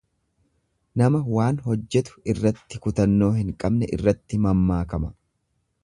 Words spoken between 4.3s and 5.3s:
mammaakama.